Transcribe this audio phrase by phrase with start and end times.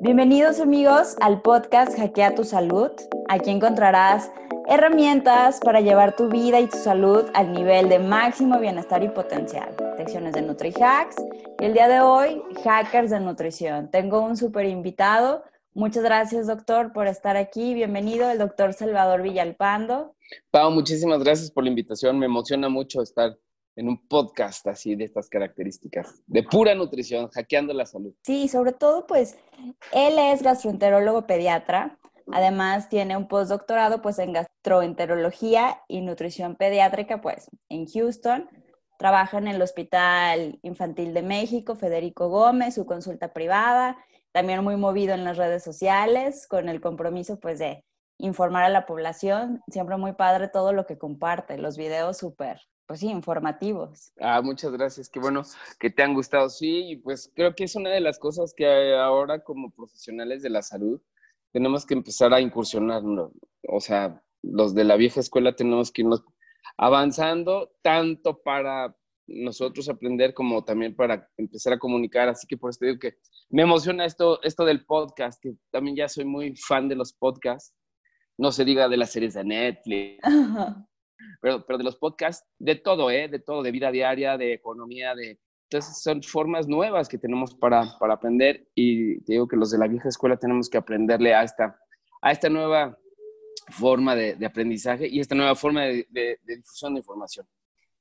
[0.00, 2.92] Bienvenidos amigos al podcast Hackea tu Salud.
[3.28, 4.30] Aquí encontrarás
[4.68, 9.74] herramientas para llevar tu vida y tu salud al nivel de máximo bienestar y potencial.
[9.96, 11.16] Secciones de NutriHacks
[11.58, 13.90] y el día de hoy, hackers de nutrición.
[13.90, 15.42] Tengo un súper invitado.
[15.74, 17.74] Muchas gracias, doctor, por estar aquí.
[17.74, 20.14] Bienvenido, el doctor Salvador Villalpando.
[20.52, 22.20] Pau, muchísimas gracias por la invitación.
[22.20, 23.36] Me emociona mucho estar
[23.78, 28.12] en un podcast así de estas características, de pura nutrición, hackeando la salud.
[28.24, 29.38] Sí, sobre todo, pues,
[29.92, 31.96] él es gastroenterólogo pediatra,
[32.32, 38.50] además tiene un postdoctorado, pues, en gastroenterología y nutrición pediátrica, pues, en Houston,
[38.98, 43.96] trabaja en el Hospital Infantil de México, Federico Gómez, su consulta privada,
[44.32, 47.84] también muy movido en las redes sociales, con el compromiso, pues, de
[48.18, 53.00] informar a la población, siempre muy padre todo lo que comparte, los videos súper pues
[53.00, 54.12] sí, informativos.
[54.18, 55.42] Ah, muchas gracias, qué bueno
[55.78, 56.48] que te han gustado.
[56.48, 60.48] Sí, y pues creo que es una de las cosas que ahora como profesionales de
[60.48, 60.98] la salud
[61.52, 63.02] tenemos que empezar a incursionar,
[63.68, 66.24] o sea, los de la vieja escuela tenemos que irnos
[66.78, 72.86] avanzando tanto para nosotros aprender como también para empezar a comunicar, así que por eso
[72.86, 73.18] digo que
[73.50, 77.74] me emociona esto, esto del podcast, que también ya soy muy fan de los podcasts,
[78.38, 80.20] no se diga de las series de Netflix,
[81.40, 83.28] pero, pero de los podcasts, de todo, ¿eh?
[83.28, 85.38] De todo, de vida diaria, de economía, de...
[85.70, 89.78] Entonces son formas nuevas que tenemos para, para aprender y te digo que los de
[89.78, 91.78] la vieja escuela tenemos que aprenderle a esta,
[92.22, 92.98] a esta nueva
[93.70, 97.46] forma de, de aprendizaje y esta nueva forma de, de, de difusión de información.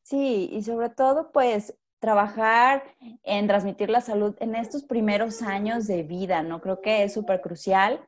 [0.02, 2.84] Sí, y sobre todo, pues, trabajar
[3.24, 6.62] en transmitir la salud en estos primeros años de vida, ¿no?
[6.62, 8.00] Creo que es súper crucial.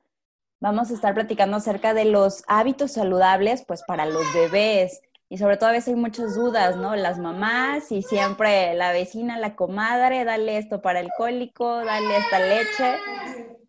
[0.62, 5.02] Vamos a estar platicando acerca de los hábitos saludables, pues, para los bebés
[5.32, 6.96] y sobre todo a veces hay muchas dudas, ¿no?
[6.96, 12.40] Las mamás y siempre la vecina, la comadre, dale esto para el cólico, dale esta
[12.40, 12.98] leche.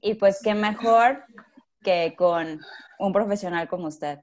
[0.00, 1.22] Y pues qué mejor
[1.82, 2.60] que con
[2.98, 4.20] un profesional como usted.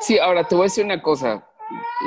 [0.00, 1.48] Sí, ahora te voy a decir una cosa,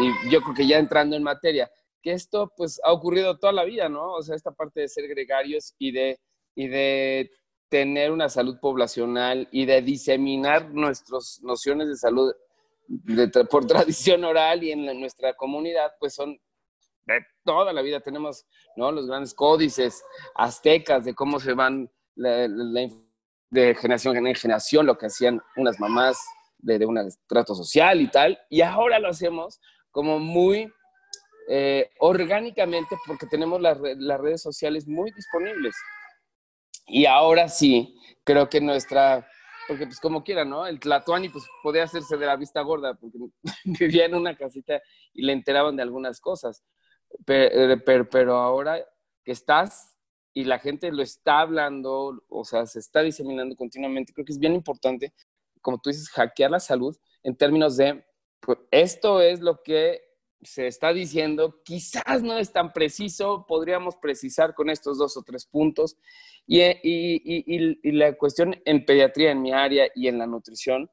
[0.02, 1.72] y yo creo que ya entrando en materia,
[2.02, 4.12] que esto pues ha ocurrido toda la vida, ¿no?
[4.12, 6.20] O sea, esta parte de ser gregarios y de,
[6.54, 7.32] y de
[7.70, 12.34] tener una salud poblacional y de diseminar nuestras nociones de salud
[13.50, 16.40] por tradición oral y en nuestra comunidad, pues son
[17.06, 18.00] de toda la vida.
[18.00, 18.46] Tenemos
[18.76, 18.92] ¿no?
[18.92, 20.04] los grandes códices
[20.36, 26.20] aztecas de cómo se van de generación en generación, lo que hacían unas mamás
[26.58, 26.98] de, de un
[27.28, 28.40] trato social y tal.
[28.50, 29.60] Y ahora lo hacemos
[29.92, 30.72] como muy
[31.48, 35.76] eh, orgánicamente porque tenemos las redes sociales muy disponibles.
[36.88, 39.28] Y ahora sí, creo que nuestra
[39.68, 40.68] porque pues como quiera, ¿no?
[40.68, 43.18] El Tlatuani pues podía hacerse de la vista gorda porque
[43.66, 44.82] vivía en una casita
[45.14, 46.64] y le enteraban de algunas cosas.
[47.26, 48.84] Pero, pero, pero, ahora
[49.24, 49.96] que estás
[50.34, 54.40] y la gente lo está hablando, o sea, se está diseminando continuamente, creo que es
[54.40, 55.14] bien importante,
[55.62, 58.04] como tú dices, hackear la salud en términos de,
[58.42, 60.02] pues esto es lo que
[60.42, 65.46] se está diciendo, quizás no es tan preciso, podríamos precisar con estos dos o tres
[65.46, 65.98] puntos.
[66.48, 70.90] Y, y, la cuestión en pediatría, en mi área y en la nutrición,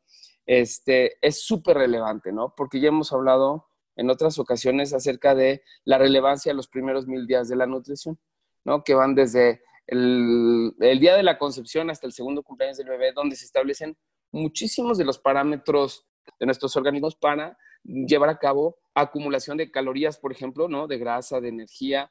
[0.46, 2.54] este, es súper relevante, ¿no?
[2.56, 7.26] Porque ya hemos hablado en otras ocasiones acerca de la relevancia de los primeros mil
[7.26, 8.18] días de la nutrición,
[8.64, 8.82] ¿no?
[8.82, 13.12] Que van desde el, el día de la concepción hasta el segundo cumpleaños del bebé,
[13.12, 13.96] donde se establecen
[14.30, 16.06] muchísimos de los parámetros
[16.40, 20.86] de nuestros organismos para llevar a cabo acumulación de calorías, por ejemplo, ¿no?
[20.86, 22.10] De grasa, de energía,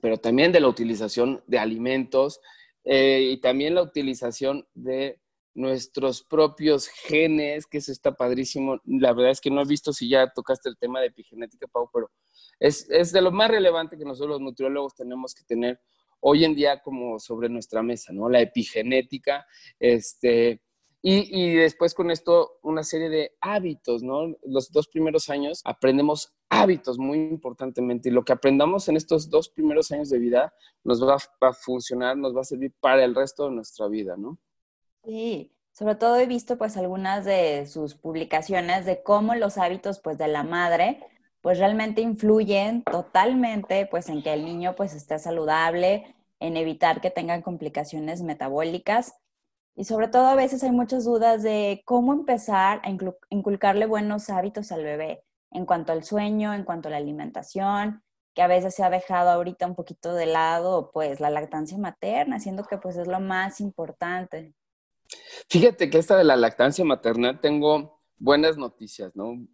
[0.00, 2.40] pero también de la utilización de alimentos
[2.84, 5.20] eh, y también la utilización de
[5.54, 8.80] nuestros propios genes, que eso está padrísimo.
[8.84, 11.88] La verdad es que no he visto si ya tocaste el tema de epigenética, Pau,
[11.92, 12.10] pero
[12.60, 15.80] es, es de lo más relevante que nosotros los nutriólogos tenemos que tener
[16.20, 18.28] hoy en día como sobre nuestra mesa, ¿no?
[18.28, 19.46] La epigenética,
[19.78, 20.62] este,
[21.08, 24.34] y, después con esto una serie de hábitos, ¿no?
[24.42, 29.48] Los dos primeros años aprendemos hábitos muy importantemente y lo que aprendamos en estos dos
[29.48, 30.52] primeros años de vida
[30.82, 34.36] nos va a, funcionar, nos va a servir para el resto de nuestra vida, ¿no?
[35.04, 40.18] Sí, sobre todo he visto pues algunas de sus publicaciones de cómo los hábitos pues
[40.18, 41.04] de la madre
[41.40, 47.12] pues realmente influyen totalmente pues en que el niño pues esté saludable, en evitar que
[47.12, 49.14] tengan complicaciones metabólicas
[49.76, 52.90] y sobre todo a veces hay muchas dudas de cómo empezar a
[53.28, 58.02] inculcarle buenos hábitos al bebé en cuanto al sueño, en cuanto a la alimentación,
[58.34, 62.40] que a veces se ha dejado ahorita un poquito de lado, pues la lactancia materna,
[62.40, 64.54] siendo que pues es lo más importante.
[65.48, 69.46] Fíjate que esta de la lactancia materna tengo buenas noticias, ¿no?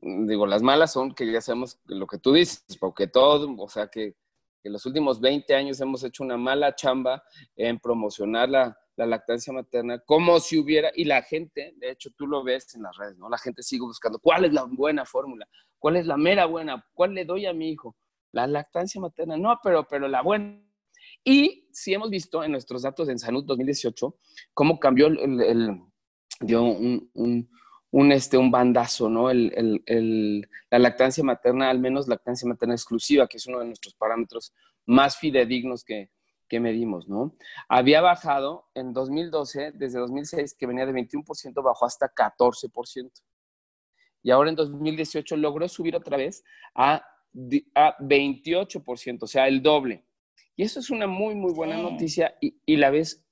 [0.00, 3.88] Digo, las malas son que ya sabemos lo que tú dices, porque todo, o sea,
[3.88, 4.14] que
[4.62, 7.22] que los últimos 20 años hemos hecho una mala chamba
[7.56, 12.26] en promocionar la, la lactancia materna como si hubiera, y la gente, de hecho tú
[12.26, 13.28] lo ves en las redes, ¿no?
[13.28, 15.48] La gente sigue buscando cuál es la buena fórmula,
[15.78, 17.96] cuál es la mera buena, cuál le doy a mi hijo.
[18.32, 20.60] La lactancia materna, no, pero, pero la buena.
[21.22, 24.18] Y sí hemos visto en nuestros datos de Salud 2018
[24.52, 25.80] cómo cambió el,
[26.40, 27.48] dio un, un,
[27.92, 29.30] un, este, un bandazo, ¿no?
[29.30, 33.94] El, el, la lactancia materna, al menos lactancia materna exclusiva, que es uno de nuestros
[33.94, 34.52] parámetros
[34.86, 36.10] más fidedignos que,
[36.48, 37.34] que medimos, ¿no?
[37.68, 43.10] Había bajado en 2012, desde 2006, que venía de 21%, bajó hasta 14%.
[44.22, 47.04] Y ahora en 2018 logró subir otra vez a,
[47.74, 50.04] a 28%, o sea, el doble.
[50.56, 53.24] Y eso es una muy, muy buena noticia y, y, la ves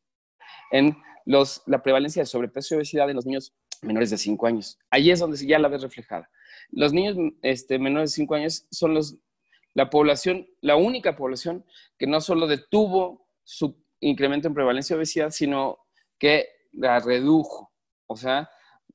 [0.70, 3.52] en los, la prevalencia de sobrepeso y obesidad en los niños
[3.82, 4.78] menores de 5 años.
[4.90, 6.30] Ahí es donde ya la ves reflejada.
[6.70, 9.16] Los niños este, menores de 5 años son los
[9.76, 11.62] la población, la única población
[11.98, 15.78] que no solo detuvo su incremento en prevalencia de obesidad, sino
[16.18, 17.70] que la redujo.
[18.06, 18.48] O sea,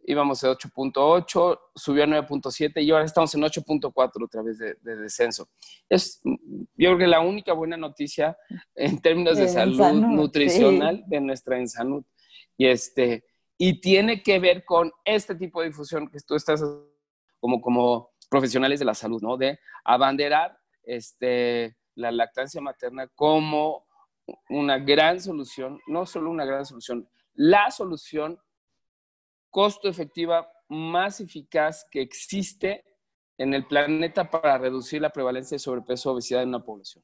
[0.05, 5.49] íbamos de 8.8, subió a 9.7 y ahora estamos en 8.4 otra vez de, descenso.
[5.87, 8.35] Es, yo creo que la única buena noticia
[8.73, 12.03] en términos de, salud nutricional de nuestra Ensanud.
[12.57, 13.23] Y, este,
[13.55, 16.63] y tiene que ver con este tipo de difusión que tú estás
[17.39, 19.37] como, como profesionales de la salud, ¿no?
[19.37, 23.87] De abanderar este, la lactancia materna como
[24.49, 28.39] una gran solución, no solo una gran solución, la solución
[29.49, 32.85] costo efectiva más eficaz que existe
[33.37, 37.03] en el planeta para reducir la prevalencia de sobrepeso o obesidad en una población.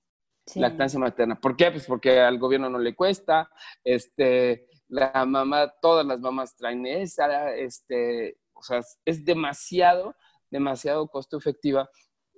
[0.55, 1.39] Lactancia materna.
[1.39, 1.71] ¿Por qué?
[1.71, 3.49] Pues porque al gobierno no le cuesta,
[3.83, 10.15] este, la mamá, todas las mamás traen esa, este, o sea, es demasiado,
[10.49, 11.89] demasiado costo efectiva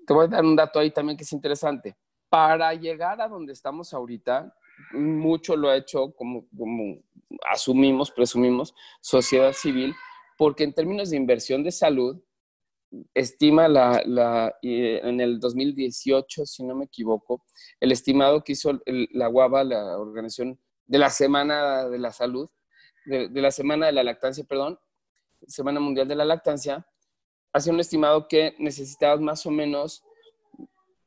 [0.06, 1.98] te voy a dar un dato ahí también que es interesante.
[2.30, 4.54] Para llegar a donde estamos ahorita,
[4.94, 7.02] mucho lo ha hecho, como, como
[7.52, 9.96] asumimos, presumimos, sociedad civil,
[10.38, 12.22] porque en términos de inversión de salud,
[13.14, 17.46] estima la, la, en el 2018, si no me equivoco,
[17.80, 22.50] el estimado que hizo la guava la organización de la Semana de la Salud,
[23.06, 24.80] de, de, la Semana de la Lactancia, perdón,
[25.48, 26.86] Semana Mundial de la Lactancia,
[27.54, 30.04] hace un estimado que necesitabas más o menos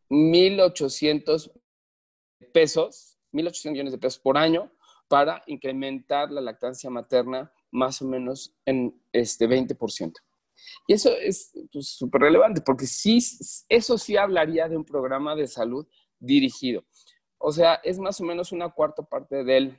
[0.08, 1.52] 1.800
[2.52, 4.70] pesos, 1.800 millones de pesos por año
[5.08, 10.12] para incrementar la lactancia materna más o menos en este 20%.
[10.86, 13.18] Y eso es súper pues, relevante porque sí,
[13.68, 15.86] eso sí hablaría de un programa de salud
[16.18, 16.84] dirigido.
[17.38, 19.78] O sea, es más o menos una cuarta parte del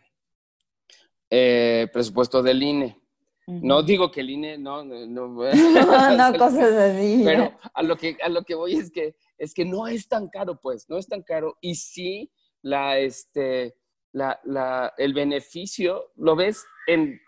[1.30, 3.02] eh, presupuesto del INE.
[3.48, 5.28] No digo que el INE, no, no, no,
[6.32, 7.22] no, cosas así.
[7.26, 10.30] Pero a lo que, a lo que voy es que, es que no es tan
[10.30, 11.58] caro, pues, no es tan caro.
[11.60, 12.32] Y sí,
[12.62, 13.76] la, este,
[14.14, 17.20] la, la, el beneficio lo ves en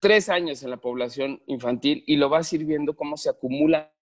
[0.00, 3.92] tres años en la población infantil y lo vas a ir viendo cómo se acumula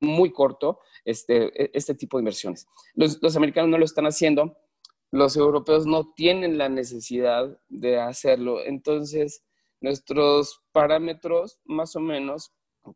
[0.00, 2.66] muy corto este, e, este tipo de inversiones.
[2.94, 4.56] Los, los americanos no lo están haciendo,
[5.10, 8.64] los europeos no tienen la necesidad de hacerlo.
[8.64, 9.44] Entonces,
[9.82, 12.52] Nuestros parámetros, más o menos,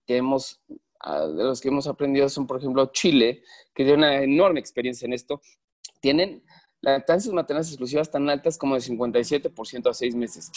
[0.06, 3.42] que hemos, de los que hemos aprendido son, por ejemplo, Chile,
[3.74, 5.42] que tiene una enorme experiencia en esto,
[6.00, 6.42] tienen
[6.80, 10.50] lactancias maternas exclusivas tan altas como de 57% a seis meses.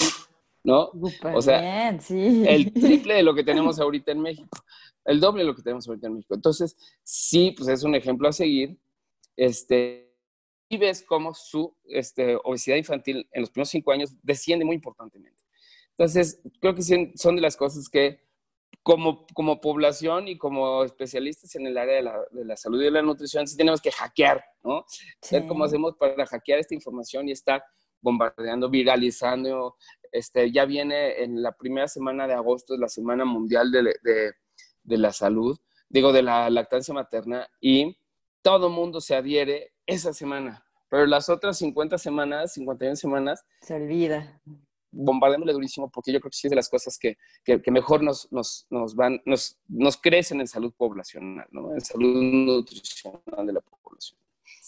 [0.61, 0.91] ¿No?
[1.33, 4.59] o sea, el triple de lo que tenemos ahorita en México,
[5.05, 6.35] el doble de lo que tenemos ahorita en México.
[6.35, 8.77] Entonces, sí, pues es un ejemplo a seguir.
[9.37, 10.13] Este,
[10.67, 15.41] y ves cómo su este, obesidad infantil en los primeros cinco años desciende muy importantemente.
[15.99, 18.21] Entonces, creo que son de las cosas que
[18.83, 22.85] como, como población y como especialistas en el área de la, de la salud y
[22.85, 24.85] de la nutrición, sí tenemos que hackear, ¿no?
[25.29, 27.61] Ver cómo hacemos para hackear esta información y estar
[27.99, 29.75] bombardeando, viralizando.
[30.09, 34.31] Este, ya viene en la primera semana de agosto, es la Semana Mundial de, de,
[34.83, 37.97] de la Salud, digo, de la lactancia materna, y
[38.41, 40.65] todo mundo se adhiere esa semana.
[40.87, 43.43] Pero las otras 50 semanas, 51 semanas...
[43.61, 44.41] Se olvida
[44.91, 48.31] bombardémosle durísimo porque yo creo que sí es de las cosas que, que, mejor nos,
[48.31, 51.73] nos, nos, van, nos, nos crecen en salud poblacional, ¿no?
[51.73, 54.19] en salud nutricional de la población.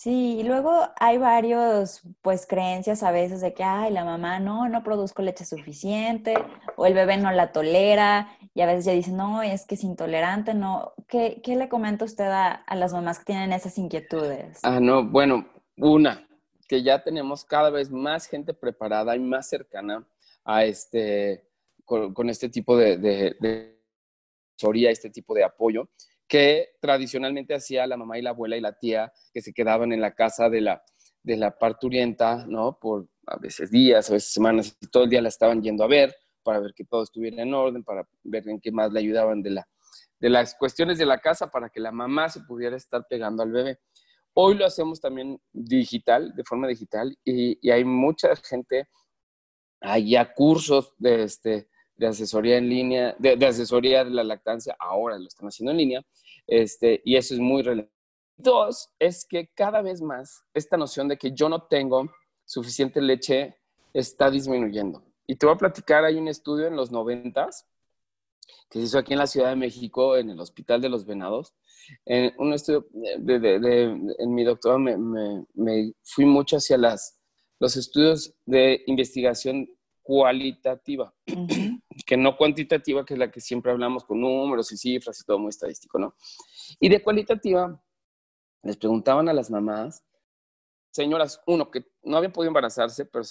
[0.01, 4.68] Sí, y luego hay varios, pues, creencias a veces de que, ay, la mamá no,
[4.68, 6.34] no produzco leche suficiente,
[6.75, 9.84] o el bebé no la tolera, y a veces ya dicen, no, es que es
[9.84, 10.94] intolerante, no.
[11.08, 14.58] ¿Qué, qué le comenta usted a, a las mamás que tienen esas inquietudes?
[14.63, 15.46] Ah, no, bueno,
[15.78, 16.28] una,
[16.68, 20.04] que ya tenemos cada vez más gente preparada y más cercana
[20.44, 21.48] a este,
[21.86, 23.78] con, este tipo de, de,
[24.90, 25.90] este tipo de apoyo,
[26.28, 30.02] que tradicionalmente hacía la mamá y la abuela y la tía que se quedaban en
[30.02, 30.84] la casa de la,
[31.24, 32.78] de la parturienta, ¿no?
[32.80, 35.88] Por a veces días, a veces semanas, y todo el día la estaban yendo a
[35.88, 39.42] ver para ver que todo estuviera en orden, para ver en qué más le ayudaban
[39.42, 39.68] de, la,
[40.20, 43.52] de las cuestiones de la casa para que la mamá se pudiera estar pegando al
[43.52, 43.80] bebé.
[44.34, 48.88] Hoy lo hacemos también digital, de forma digital, y, hay mucha gente,
[49.82, 51.68] hay ya cursos de, este,
[52.00, 56.06] asesoría en línea, de, asesoría de la lactancia, ahora lo están haciendo en línea,
[56.48, 57.94] este, y eso es muy relevante.
[58.38, 62.10] Dos, es que cada vez más esta noción de que yo no tengo
[62.46, 63.56] suficiente leche
[63.94, 65.04] está disminuyendo.
[65.28, 67.68] Y te voy a platicar, hay un estudio en los noventas
[68.70, 71.54] que se hizo aquí en la Ciudad de México, en el Hospital de los Venados.
[72.06, 77.21] En un estudio de, en mi doctorado me, fui mucho hacia las,
[77.62, 79.70] los estudios de investigación
[80.01, 81.13] cualitativa,
[82.08, 85.38] que no cuantitativa, que es la que siempre hablamos con números y cifras y todo
[85.38, 86.15] muy estadístico, ¿no?
[86.80, 87.80] Y de cualitativa,
[88.63, 90.03] les preguntaban a las mamás,
[90.89, 93.24] señoras, uno, que no habían podido embarazarse, pero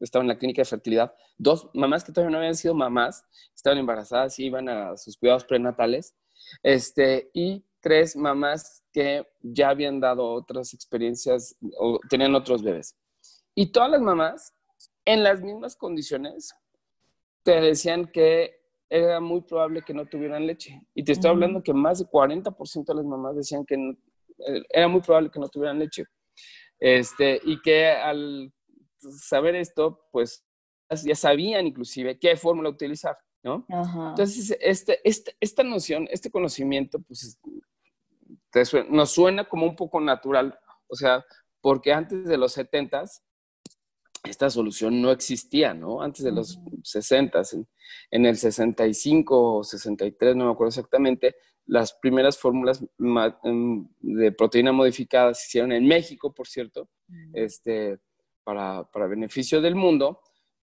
[0.00, 3.78] estaban en la clínica de fertilidad, dos, mamás que todavía no habían sido mamás, estaban
[3.78, 6.16] embarazadas y iban a sus cuidados prenatales,
[6.64, 12.96] este, y tres mamás que ya habían dado otras experiencias o tenían otros bebés.
[13.54, 14.54] Y todas las mamás,
[15.04, 16.54] en las mismas condiciones,
[17.42, 18.58] te decían que
[18.90, 20.80] era muy probable que no tuvieran leche.
[20.94, 23.92] Y te estoy hablando que más de 40% de las mamás decían que no,
[24.46, 26.04] eh, era muy probable que no tuvieran leche.
[26.78, 28.52] Este, y que al
[29.00, 30.44] saber esto, pues
[31.04, 33.66] ya sabían inclusive qué fórmula utilizar, ¿no?
[33.68, 37.38] Entonces, este, este, esta noción, este conocimiento, pues
[38.88, 41.24] nos suena como un poco natural, o sea,
[41.60, 43.04] porque antes de los 70
[44.24, 46.02] esta solución no existía, ¿no?
[46.02, 47.68] Antes de los 60, en,
[48.10, 52.82] en, el 65 o 63, no me acuerdo exactamente, las primeras fórmulas
[53.44, 56.88] em, de proteína modificada se hicieron en México, por cierto,
[57.32, 57.98] este,
[58.42, 60.20] para, para, beneficio del mundo,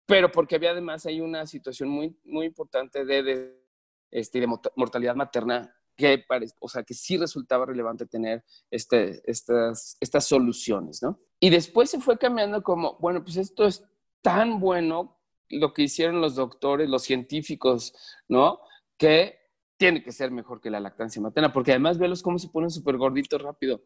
[0.05, 3.63] pero porque había además hay una situación muy, muy importante de, de,
[4.11, 6.23] este, de mortalidad materna que,
[6.59, 11.19] o sea, que sí resultaba relevante tener este, estas, estas soluciones, ¿no?
[11.43, 13.83] Y después se fue cambiando como, bueno, pues esto es
[14.21, 15.19] tan bueno
[15.49, 17.93] lo que hicieron los doctores, los científicos,
[18.29, 18.61] ¿no?
[18.95, 19.39] Que
[19.75, 22.95] tiene que ser mejor que la lactancia materna, porque además velos cómo se ponen súper
[22.95, 23.81] gorditos rápido.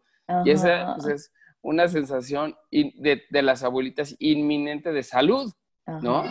[0.45, 1.33] Y esa pues, es
[1.63, 5.51] una sensación de, de, las abuelitas inminente de salud,
[6.03, 6.25] ¿no?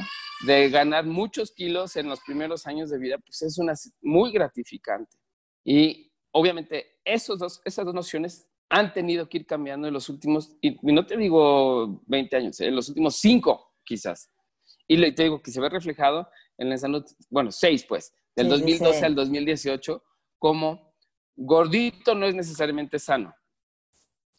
[0.46, 5.16] De ganar muchos kilos en los primeros años de vida, pues es una muy gratificante.
[5.64, 10.56] Y obviamente esos dos, esas dos nociones han tenido que ir cambiando en los últimos,
[10.60, 14.30] y no te digo 20 años, en los últimos 5 quizás.
[14.88, 19.04] Y te digo que se ve reflejado en la salud, bueno, 6 pues, del 2012
[19.04, 20.02] al 2018,
[20.38, 20.94] como
[21.36, 23.34] gordito no es necesariamente sano,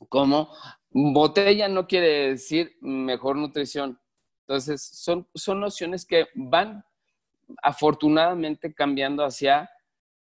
[0.10, 0.52] como
[0.90, 4.00] botella no quiere decir mejor nutrición.
[4.42, 6.84] Entonces, son, son nociones que van
[7.62, 9.70] afortunadamente cambiando hacia,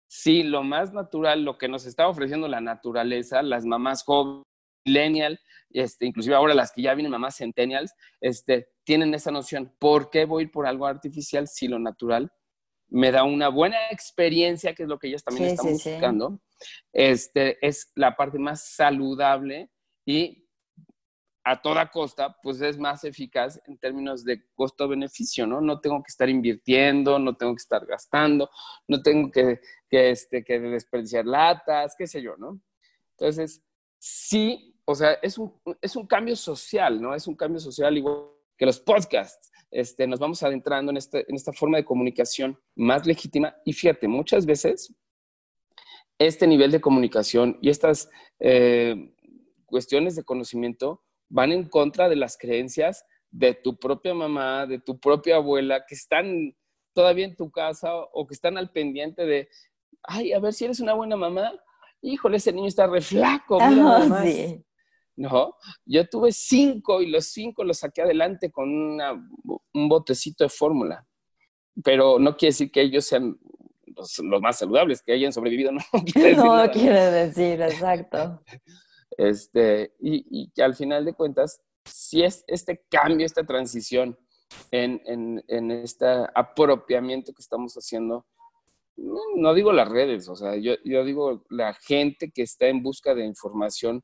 [0.07, 4.43] sí, lo más natural, lo que nos está ofreciendo la naturaleza, las mamás jóvenes,
[4.85, 9.73] millennial, este, inclusive ahora las que ya vienen mamás centennials, este, tienen esa noción.
[9.79, 12.31] ¿Por qué voy a ir por algo artificial si lo natural
[12.89, 16.39] me da una buena experiencia, que es lo que ellos también están buscando,
[16.93, 19.69] Este, es la parte más saludable
[20.05, 20.46] y
[21.49, 25.61] a toda costa, pues es más eficaz en términos de costo-beneficio, ¿no?
[25.61, 28.49] No tengo que estar invirtiendo, no tengo que estar gastando,
[28.85, 32.59] no tengo que, que, este, que desperdiciar latas, qué sé yo, ¿no?
[33.11, 33.63] Entonces,
[33.97, 37.15] sí, o sea, es un, es un cambio social, ¿no?
[37.15, 38.25] Es un cambio social igual
[38.57, 39.49] que los podcasts.
[39.71, 43.55] Este, nos vamos adentrando en, este, en esta forma de comunicación más legítima.
[43.63, 44.93] Y fíjate, muchas veces
[46.19, 49.13] este nivel de comunicación y estas eh,
[49.65, 54.99] cuestiones de conocimiento van en contra de las creencias de tu propia mamá, de tu
[54.99, 56.55] propia abuela, que están
[56.93, 59.49] todavía en tu casa o que están al pendiente de,
[60.03, 61.51] ay, a ver si eres una buena mamá.
[62.01, 63.59] Híjole, ese niño está re flaco.
[63.59, 64.07] Mira
[65.17, 65.55] ¿no?
[65.85, 71.05] Yo tuve cinco y los cinco los saqué adelante con un botecito de fórmula.
[71.83, 73.37] Pero no quiere decir que ellos sean
[73.85, 76.37] los, más saludables, que hayan sobrevivido, no decir.
[76.37, 78.41] No quiere decir, exacto.
[79.17, 84.17] Este, y, que al final de cuentas, si es este cambio, esta transición
[84.71, 88.25] en, en, en este apropiamiento que estamos haciendo,
[88.97, 93.13] no, digo las redes, o sea, yo, yo digo la gente que está en busca
[93.13, 94.03] de información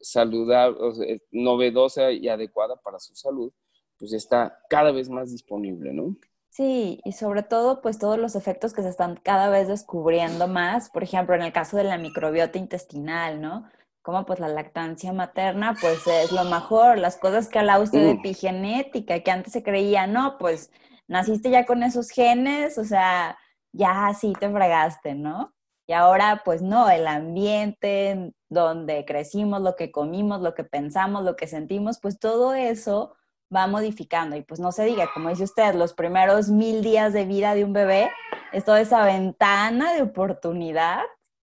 [0.00, 3.52] saludable, novedosa y adecuada para su salud,
[3.98, 6.16] pues está cada vez más disponible, ¿no?
[6.50, 10.90] Sí, y sobre todo, pues todos los efectos que se están cada vez descubriendo más,
[10.90, 13.64] por ejemplo, en el caso de la microbiota intestinal, ¿no?
[14.02, 18.14] Como pues la lactancia materna pues es lo mejor, las cosas que habla usted de
[18.14, 18.18] mm.
[18.18, 20.70] epigenética, que antes se creía, no, pues
[21.06, 23.38] naciste ya con esos genes, o sea,
[23.72, 25.54] ya así te fregaste, ¿no?
[25.86, 31.36] Y ahora pues no, el ambiente donde crecimos, lo que comimos, lo que pensamos, lo
[31.36, 33.14] que sentimos, pues todo eso
[33.54, 34.36] va modificando.
[34.36, 37.64] Y pues no se diga, como dice usted, los primeros mil días de vida de
[37.64, 38.10] un bebé
[38.52, 41.00] es toda esa ventana de oportunidad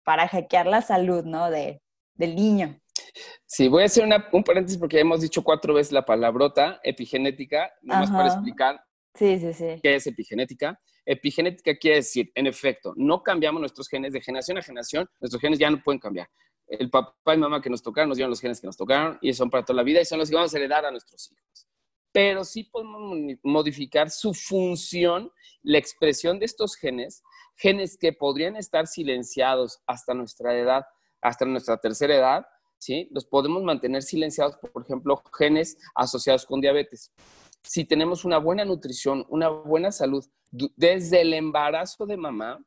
[0.03, 1.49] para hackear la salud, ¿no?
[1.49, 1.81] De,
[2.15, 2.79] del niño.
[3.45, 7.71] Sí, voy a hacer un paréntesis porque ya hemos dicho cuatro veces la palabrota epigenética,
[7.81, 9.79] nomás para explicar sí, sí, sí.
[9.81, 10.79] qué es epigenética.
[11.05, 15.59] Epigenética quiere decir, en efecto, no cambiamos nuestros genes de generación a generación, nuestros genes
[15.59, 16.29] ya no pueden cambiar.
[16.65, 19.33] El papá y mamá que nos tocaron nos dieron los genes que nos tocaron y
[19.33, 21.67] son para toda la vida y son los que vamos a heredar a nuestros hijos.
[22.11, 27.21] Pero sí podemos modificar su función, la expresión de estos genes,
[27.57, 30.85] genes que podrían estar silenciados hasta nuestra edad,
[31.23, 32.45] hasta nuestra tercera edad,
[32.77, 33.07] ¿sí?
[33.11, 37.11] Los podemos mantener silenciados, por ejemplo, genes asociados con diabetes.
[37.63, 42.63] Si tenemos una buena nutrición, una buena salud, desde el embarazo de mamá,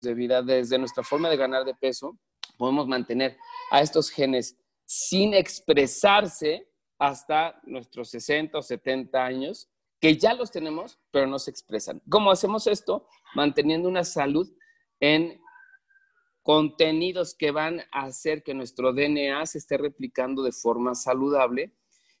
[0.00, 2.18] de vida, desde nuestra forma de ganar de peso,
[2.56, 3.36] podemos mantener
[3.70, 4.56] a estos genes
[4.86, 6.68] sin expresarse
[6.98, 9.68] hasta nuestros 60 o 70 años,
[10.00, 12.00] que ya los tenemos, pero no se expresan.
[12.08, 13.06] ¿Cómo hacemos esto?
[13.34, 14.50] Manteniendo una salud
[15.00, 15.40] en
[16.46, 21.72] contenidos que van a hacer que nuestro DNA se esté replicando de forma saludable,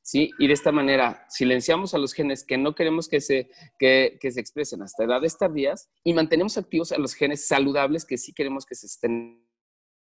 [0.02, 0.32] ¿sí?
[0.40, 4.40] Y de esta manera silenciamos a los genes que no queremos que se, que, se
[4.40, 8.74] expresen hasta edades tardías y mantenemos activos a los genes saludables que sí queremos que
[8.74, 9.46] se estén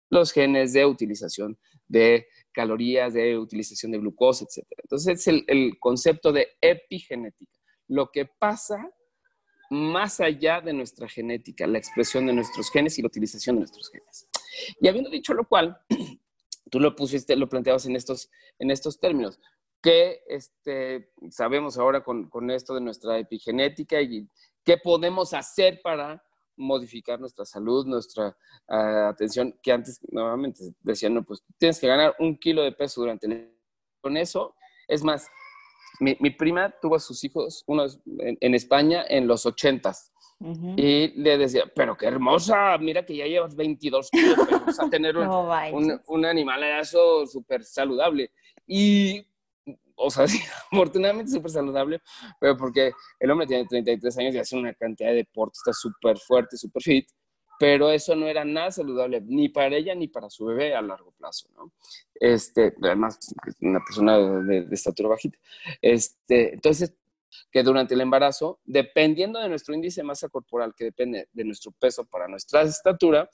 [0.10, 1.58] los genes de utilización
[1.88, 4.68] de calorías, de utilización de glucosa, etc.
[4.84, 7.58] Entonces, es el, el concepto de epigenética,
[7.88, 8.92] lo que pasa
[9.70, 13.90] más allá de nuestra genética, la expresión de nuestros genes y la utilización de nuestros
[13.90, 14.28] genes.
[14.82, 15.80] Y habiendo dicho lo cual,
[16.70, 19.40] tú lo pusiste, lo planteabas en estos, en estos términos,
[19.82, 24.28] que este, sabemos ahora con, con esto de nuestra epigenética y
[24.66, 26.24] qué podemos hacer para
[26.60, 32.16] modificar nuestra salud, nuestra ah, atención, que antes nuevamente decían, no, pues tienes que ganar
[32.20, 33.56] un kilo de peso durante el...
[34.02, 34.56] Con eso,
[34.88, 35.28] es más,
[36.00, 37.86] mi, prima tuvo a sus hijos, uno
[38.20, 40.12] en, España, en los ochentas.
[40.78, 45.18] Y le decía, pero qué hermosa, mira que ya llevas 22 kilos, vas a tener
[45.18, 45.28] un,
[46.08, 48.32] un, animalazo súper saludable.
[48.66, 49.26] Y,
[49.96, 50.26] o sea,
[50.72, 52.02] afortunadamente súper saludable,
[52.40, 56.18] pero porque el hombre tiene 33 años y hace una cantidad de deporte, está súper
[56.18, 57.10] fuerte, súper fit
[57.60, 61.12] pero eso no era nada saludable ni para ella ni para su bebé a largo
[61.12, 61.74] plazo, ¿no?
[62.16, 63.20] Este, además,
[63.60, 65.38] una persona de, estatura bajita.
[65.82, 66.96] Este, entonces,
[67.52, 71.72] que durante el embarazo, dependiendo de nuestro índice de masa corporal, que depende de nuestro
[71.74, 73.30] peso para nuestra estatura,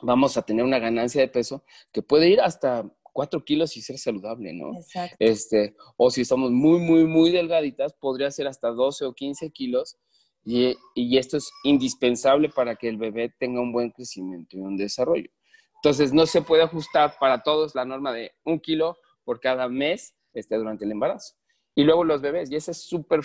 [0.00, 3.98] vamos a tener una ganancia de peso que puede ir hasta 4 kilos y ser
[3.98, 4.74] saludable, ¿no?
[4.76, 5.16] Exacto.
[5.18, 9.98] Este, o si estamos muy, muy, muy delgaditas, podría ser hasta 12 o 15 kilos
[10.44, 10.76] y,
[11.18, 15.30] esto es indispensable para que el bebé tenga un buen crecimiento y un desarrollo.
[15.76, 20.14] Entonces, no se puede ajustar para todos la norma de un kilo por cada mes
[20.32, 21.34] este, durante el embarazo.
[21.74, 23.20] Y luego los bebés, y ese es súper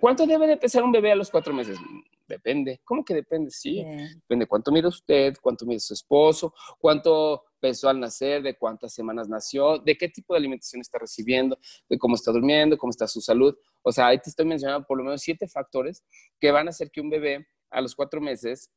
[0.00, 1.78] ¿Cuánto debe de pesar un bebé a los cuatro meses?
[2.26, 2.80] Depende.
[2.84, 3.50] ¿Cómo que depende?
[3.50, 3.84] Sí.
[4.14, 9.28] Depende cuánto mide usted, cuánto mide su esposo, cuánto pesó al nacer, de cuántas semanas
[9.28, 13.20] nació, de qué tipo de alimentación está recibiendo, de cómo está durmiendo, cómo está su
[13.20, 13.56] salud.
[13.82, 16.04] O sea, ahí te estoy mencionando por lo menos siete factores
[16.40, 18.70] que van a hacer que un bebé a los cuatro meses,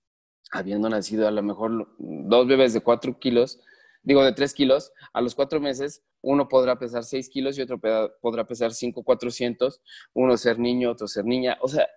[0.51, 3.59] habiendo nacido a lo mejor dos bebés de cuatro kilos,
[4.03, 7.79] digo de tres kilos, a los cuatro meses uno podrá pesar seis kilos y otro
[8.21, 9.81] podrá pesar cinco cuatrocientos,
[10.13, 11.87] uno ser niño, otro ser niña, o sea,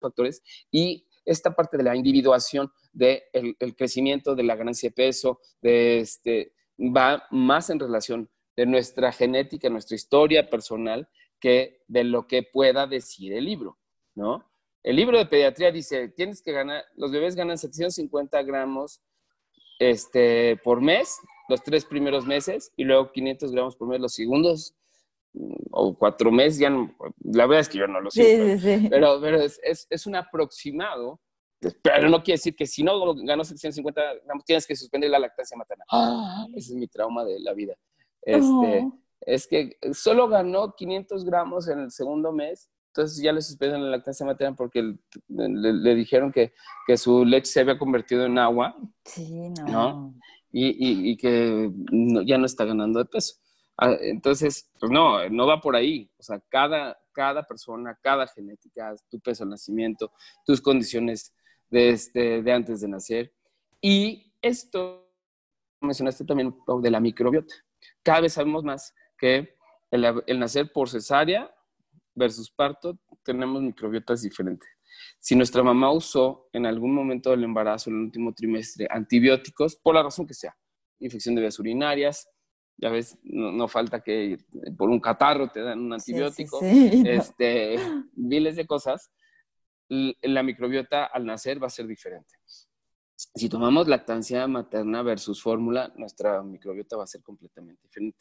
[0.00, 0.42] factores.
[0.70, 5.40] Y esta parte de la individuación del de el crecimiento de la ganancia de peso,
[5.60, 11.08] de este, va más en relación de nuestra genética, nuestra historia personal,
[11.40, 13.78] que de lo que pueda decir el libro,
[14.14, 14.48] ¿no?
[14.82, 19.00] El libro de pediatría dice, tienes que ganar, los bebés ganan 750 gramos
[19.90, 21.18] este, por mes,
[21.48, 24.74] los tres primeros meses, y luego 500 gramos por mes los segundos
[25.70, 29.58] o cuatro meses, ya la verdad es que yo no lo sé, pero, pero, es,
[29.64, 31.20] es, es, un aproximado,
[31.82, 35.56] pero no quiere decir que si no ganó 750 gramos, tienes que suspender la lactancia
[35.56, 35.84] materna.
[35.90, 36.46] ¡Ah!
[36.54, 37.74] Ese es mi trauma de la vida.
[38.20, 38.88] Este,
[39.22, 43.96] Es que solo ganó 500 gramos en el segundo mes, entonces ya le suspenden la
[43.96, 44.94] lactancia materna porque
[45.28, 46.52] le, dijeron que,
[46.86, 48.76] que, su leche se había convertido en agua.
[49.06, 50.14] Sí, no.
[50.50, 51.70] Y, y, y, que
[52.26, 53.36] ya no está ganando de peso.
[53.78, 56.10] Ah, entonces, pues no, no va por ahí.
[56.18, 60.12] O sea, cada, cada persona, cada genética, tu peso de nacimiento,
[60.44, 61.34] tus condiciones
[61.70, 63.32] de, este, de antes de nacer.
[63.80, 65.10] Y esto
[65.80, 67.54] mencionaste también de la microbiota.
[68.02, 69.56] Cada vez sabemos más que
[69.90, 71.50] el, nacer por cesárea
[72.14, 74.68] versus parto tenemos microbiotas diferentes.
[75.18, 79.94] Si nuestra mamá usó en algún momento del embarazo, en el último trimestre, antibióticos, por
[79.94, 80.56] la razón que sea,
[80.98, 82.28] infección de vías urinarias,
[82.76, 84.38] ya ves, no, falta que
[84.76, 87.76] por un catarro te dan un antibiótico, este,
[88.14, 89.10] miles de cosas,
[89.88, 92.34] la microbiota al nacer va a ser diferente.
[93.14, 98.18] Si tomamos lactancia materna versus fórmula, nuestra microbiota va a ser completamente diferente.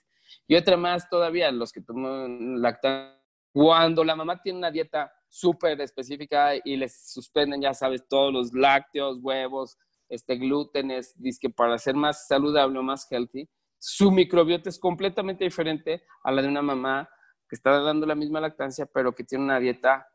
[0.47, 3.20] Y otra más todavía, los que toman lactancia,
[3.51, 8.53] cuando la mamá tiene una dieta súper específica y les suspenden, ya sabes, todos los
[8.53, 9.77] lácteos, huevos,
[10.09, 16.03] este, glútenes, que para ser más saludable o más healthy, su microbiota es completamente diferente
[16.23, 17.09] a la de una mamá
[17.49, 20.07] que está dando la misma lactancia, pero que tiene una dieta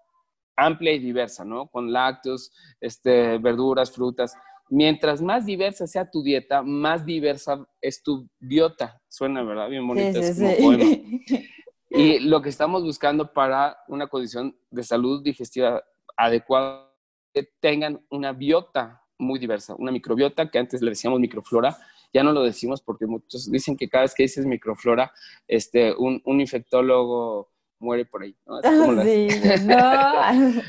[0.56, 1.68] amplia y diversa, ¿no?
[1.68, 4.34] Con lácteos, este, verduras, frutas.
[4.68, 9.00] Mientras más diversa sea tu dieta, más diversa es tu biota.
[9.08, 9.68] Suena, ¿verdad?
[9.68, 10.78] Bien bonito, es como
[11.96, 15.82] Y lo que estamos buscando para una condición de salud digestiva
[16.16, 16.92] adecuada,
[17.32, 21.76] que tengan una biota muy diversa, una microbiota que antes le decíamos microflora,
[22.12, 25.12] ya no lo decimos porque muchos dicen que cada vez que dices microflora,
[25.48, 28.36] este, un, un infectólogo muere por ahí.
[28.46, 28.60] ¿no?
[29.02, 29.28] sí,
[29.66, 30.62] no.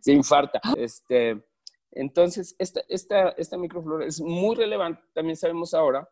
[0.00, 0.60] Se infarta.
[0.76, 1.44] Este,
[1.92, 6.08] entonces, esta, esta, esta microflora es muy relevante, también sabemos ahora,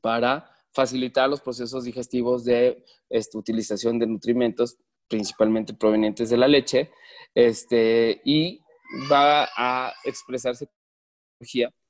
[0.00, 6.90] para facilitar los procesos digestivos de esta utilización de nutrimentos, principalmente provenientes de la leche,
[7.34, 8.60] este, y
[9.10, 10.68] va a expresarse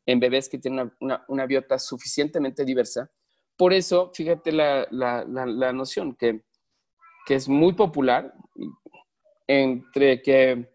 [0.07, 3.11] en bebés que tienen una, una, biota suficientemente diversa.
[3.57, 6.43] Por eso, fíjate la, la, la, noción que,
[7.27, 8.33] que es muy popular
[9.47, 10.71] entre que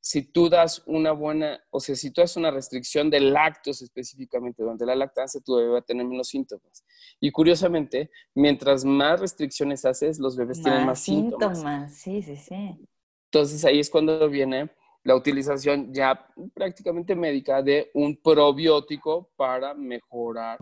[0.00, 4.62] si tú das una buena, o sea, si tú haces una restricción de lácteos específicamente
[4.62, 6.84] durante la lactancia, tu bebé va a tener menos síntomas.
[7.20, 11.58] Y curiosamente, mientras más restricciones haces, los bebés tienen más síntomas.
[11.58, 11.94] síntomas.
[11.94, 12.86] Sí, sí, sí.
[13.26, 14.70] Entonces ahí es cuando viene
[15.04, 20.58] la utilización ya prácticamente médica de un probiótico para mejorar.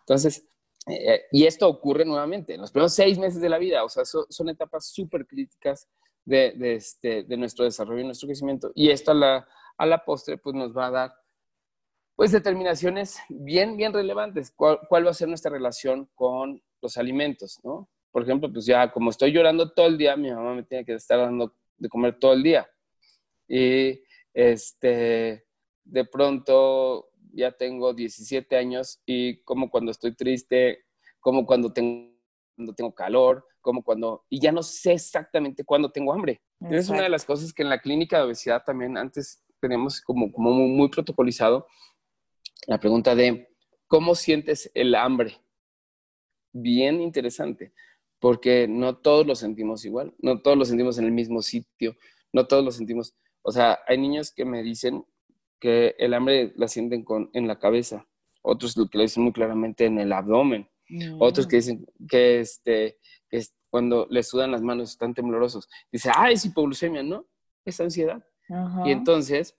[0.00, 0.46] Entonces,
[0.86, 4.04] eh, y esto ocurre nuevamente en los primeros seis meses de la vida, o sea,
[4.04, 5.88] son etapas súper críticas
[6.24, 8.70] de, este, de, nuestro desarrollo y nuestro crecimiento.
[8.74, 11.12] Y esto a la, a la postre, pues nos va a dar,
[12.16, 14.52] pues, determinaciones bien, bien relevantes.
[14.54, 17.88] ¿Cuál, ¿Cuál, va a ser nuestra relación con los alimentos, no?
[18.12, 20.94] Por ejemplo, pues ya como estoy llorando todo el día, mi mamá me tiene que
[20.94, 22.68] estar dando de comer todo el día
[23.50, 24.00] y
[24.32, 25.44] este,
[25.84, 30.84] de pronto ya tengo 17 años y como cuando estoy triste,
[31.18, 32.09] como cuando tengo,
[32.60, 36.42] cuando tengo calor, como cuando, y ya no sé exactamente cuándo tengo hambre.
[36.70, 40.30] Es una de las cosas que en la clínica de obesidad también antes teníamos como,
[40.30, 41.66] como muy, muy protocolizado
[42.66, 43.48] la pregunta de
[43.86, 45.38] cómo sientes el hambre.
[46.52, 47.72] Bien interesante,
[48.18, 51.96] porque no todos lo sentimos igual, no todos lo sentimos en el mismo sitio,
[52.30, 53.14] no todos lo sentimos.
[53.40, 55.06] O sea, hay niños que me dicen
[55.58, 58.06] que el hambre la sienten con, en la cabeza,
[58.42, 60.68] otros que lo dicen muy claramente en el abdomen,
[61.18, 62.98] otros que dicen que, este,
[63.70, 65.68] cuando les sudan las manos están temblorosos.
[65.90, 67.26] Dice, ah, es hipoglucemia, ¿no?
[67.64, 68.22] Es ansiedad.
[68.84, 69.56] Y entonces,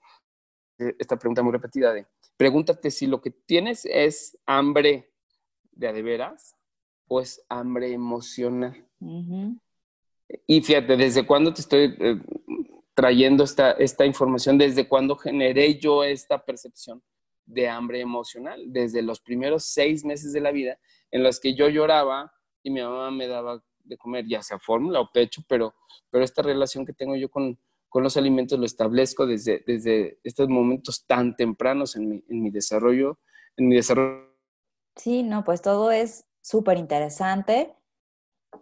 [0.78, 5.10] eh, esta pregunta muy repetida de, pregúntate si lo que tienes es hambre
[5.70, 6.54] de a de veras
[7.08, 8.86] o es hambre emocional.
[10.46, 12.20] Y fíjate, ¿desde cuándo te estoy eh,
[12.94, 17.02] trayendo esta, esta información desde cuando generé yo esta percepción
[17.46, 20.78] de hambre emocional, desde los primeros seis meses de la vida
[21.10, 25.00] en los que yo lloraba y mi mamá me daba de comer, ya sea fórmula
[25.00, 25.74] o pecho, pero,
[26.10, 30.48] pero esta relación que tengo yo con, con los alimentos lo establezco desde, desde estos
[30.48, 33.18] momentos tan tempranos en mi, en mi desarrollo,
[33.56, 34.32] en mi desarrollo.
[34.96, 37.74] Sí, no, pues todo es súper interesante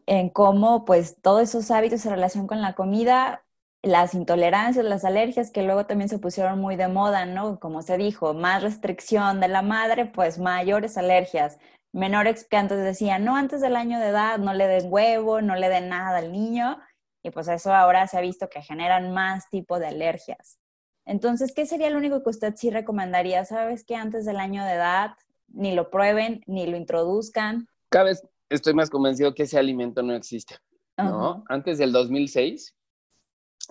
[0.07, 3.45] en cómo pues todos esos hábitos en relación con la comida
[3.83, 7.59] las intolerancias, las alergias que luego también se pusieron muy de moda, ¿no?
[7.59, 11.59] Como se dijo, más restricción de la madre, pues mayores alergias.
[11.93, 15.57] Menores que antes decían, no, antes del año de edad no le den huevo, no
[15.57, 16.79] le den nada al niño.
[17.23, 20.59] Y pues eso ahora se ha visto que generan más tipo de alergias.
[21.07, 23.45] Entonces, ¿qué sería lo único que usted sí recomendaría?
[23.45, 25.12] ¿Sabes que antes del año de edad
[25.49, 27.66] ni lo prueben, ni lo introduzcan?
[27.88, 30.57] Cada vez estoy más convencido que ese alimento no existe.
[30.99, 31.45] ¿no?
[31.49, 32.77] Antes del 2006,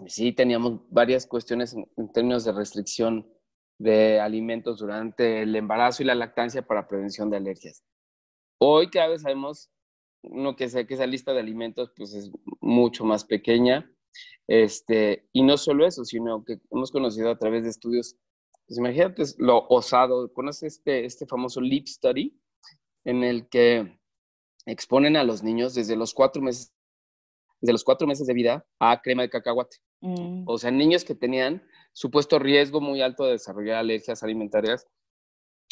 [0.07, 3.27] sí teníamos varias cuestiones en, términos de restricción
[3.77, 7.83] de alimentos durante el embarazo y la lactancia para prevención de alergias.
[8.59, 9.69] Hoy cada vez sabemos
[10.21, 13.89] uno que sé que esa lista de alimentos pues es mucho más pequeña.
[14.47, 18.17] Este, y no solo eso, sino que hemos conocido a través de estudios
[18.67, 20.33] Pues imagínate lo osado.
[20.33, 22.37] ¿Conoces este, este famoso Leap Study?
[23.05, 23.97] En el que
[24.65, 26.73] exponen a los niños desde los cuatro meses,
[27.61, 29.77] desde los cuatro meses de vida a crema de cacahuate.
[30.01, 30.43] Mm.
[30.47, 34.87] O sea, niños que tenían supuesto riesgo muy alto de desarrollar alergias alimentarias,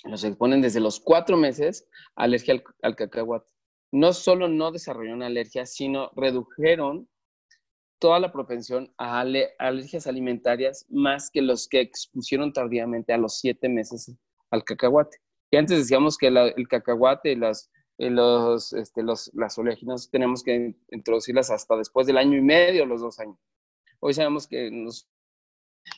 [0.03, 3.51] los exponen desde los cuatro meses a alergia al, cacahuate.
[3.91, 7.09] No solo no desarrollaron alergia, sino redujeron
[7.99, 13.69] toda la propensión a alergias alimentarias más que los que expusieron tardíamente a los siete
[13.69, 14.13] meses
[14.51, 15.17] al cacahuate.
[15.49, 20.75] Y antes decíamos que el cacahuate y las, los, este, los, las oleaginosas tenemos que
[20.91, 23.37] introducirlas hasta después del año y medio, los dos años.
[23.99, 24.69] Hoy sabemos que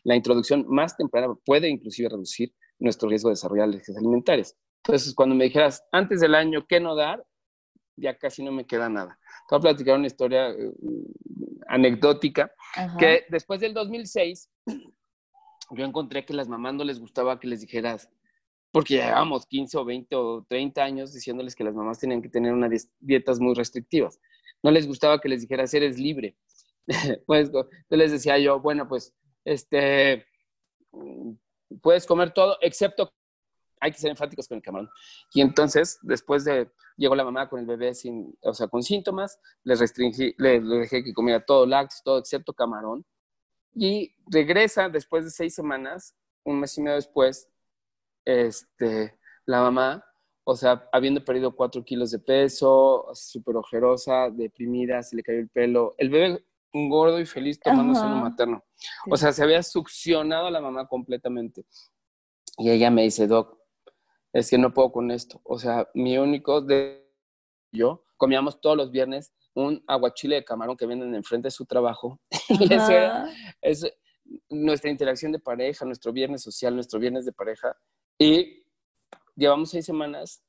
[0.03, 4.55] la introducción más temprana puede inclusive reducir nuestro riesgo de desarrollar alergias alimentarias.
[4.85, 7.25] Entonces, cuando me dijeras antes del año qué no dar,
[7.97, 9.19] ya casi no me queda nada.
[9.47, 10.71] Te voy a platicar una historia eh,
[11.67, 12.51] anecdótica
[12.97, 14.49] que después del 2006
[15.71, 18.09] yo encontré que las mamás no les gustaba que les dijeras,
[18.71, 22.53] porque llevábamos 15 o 20 o 30 años diciéndoles que las mamás tenían que tener
[22.53, 24.19] unas dietas muy restrictivas.
[24.61, 26.37] No les gustaba que les dijeras, eres libre.
[27.25, 29.13] pues yo les decía yo, bueno, pues,
[29.45, 30.25] este,
[31.81, 33.13] puedes comer todo, excepto,
[33.79, 34.89] hay que ser enfáticos con el camarón.
[35.33, 39.39] Y entonces, después de, llegó la mamá con el bebé sin, o sea, con síntomas,
[39.63, 43.05] les restringí, le, dejé que comiera todo lácteos, todo excepto camarón.
[43.73, 47.47] Y regresa después de seis semanas, un mes y medio después,
[48.29, 50.05] este, la mamá,
[50.43, 55.49] o sea, habiendo perdido cuatro kilos de peso, súper ojerosa, deprimida, se le cayó el
[55.49, 55.95] pelo.
[55.97, 58.63] El bebé un gordo y feliz tomando seno materno.
[59.09, 61.65] O sea, se había succionado a la mamá completamente.
[62.57, 63.57] Y ella me dice, Doc,
[64.33, 65.41] es que no puedo con esto.
[65.43, 67.07] O sea, mi único de
[67.71, 72.19] yo comíamos todos los viernes un aguachile de camarón que venden enfrente de su trabajo.
[72.49, 73.29] y eso era,
[73.61, 73.85] es
[74.49, 77.75] nuestra interacción de pareja, nuestro viernes social, nuestro viernes de pareja.
[78.19, 78.63] Y
[79.35, 80.43] llevamos seis semanas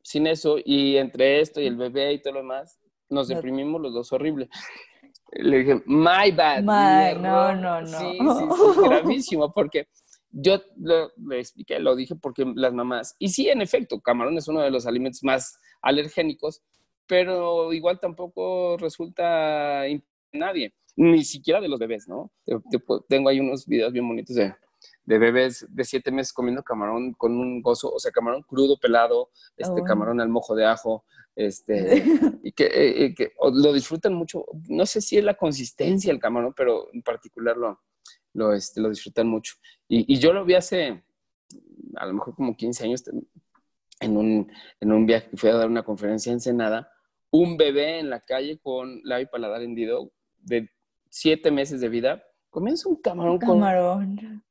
[0.00, 3.92] sin eso y entre esto y el bebé y todo lo demás, nos deprimimos los
[3.92, 4.48] dos horrible.
[5.32, 6.62] Le dije, my bad.
[6.62, 7.86] no, no, no.
[7.86, 9.88] Sí, sí, gravísimo, porque
[10.30, 14.46] yo lo, le expliqué, lo dije porque las mamás, y sí, en efecto, camarón es
[14.46, 16.62] uno de los alimentos más alergénicos,
[17.06, 19.82] pero igual tampoco resulta
[20.32, 22.30] nadie, ni siquiera de los bebés, ¿no?
[23.08, 24.54] tengo ahí unos videos bien bonitos de,
[25.04, 29.30] de bebés de siete meses comiendo camarón con un gozo, o sea, camarón crudo, pelado,
[29.56, 29.84] este, oh.
[29.84, 32.02] camarón al mojo de ajo, este,
[32.42, 34.44] y que, eh, que lo disfrutan mucho.
[34.68, 37.80] No sé si es la consistencia del camarón, pero en particular lo,
[38.32, 39.54] lo, este, lo disfrutan mucho.
[39.88, 41.04] Y, y, yo lo vi hace,
[41.96, 43.04] a lo mejor como 15 años,
[44.00, 46.90] en un, en un viaje que fui a dar una conferencia en Senada,
[47.30, 50.70] un bebé en la calle con labio y paladar hendido de
[51.10, 54.42] siete meses de vida, comienza un camarón, camarón